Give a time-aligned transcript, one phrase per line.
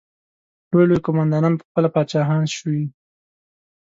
[0.71, 2.83] لوی لوی قوماندانان پخپله پاچاهان شوي.